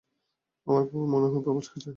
আমার 0.67 0.83
পা 0.87 0.97
মনে 1.13 1.27
হয় 1.27 1.41
মচকে 1.49 1.75
গেছে। 1.75 1.89